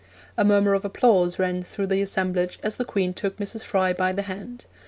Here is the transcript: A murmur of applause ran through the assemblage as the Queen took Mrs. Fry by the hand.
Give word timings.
A 0.35 0.43
murmur 0.43 0.73
of 0.73 0.83
applause 0.83 1.37
ran 1.37 1.61
through 1.61 1.85
the 1.85 2.01
assemblage 2.01 2.57
as 2.63 2.77
the 2.77 2.85
Queen 2.85 3.13
took 3.13 3.37
Mrs. 3.37 3.61
Fry 3.61 3.93
by 3.93 4.11
the 4.11 4.23
hand. 4.23 4.65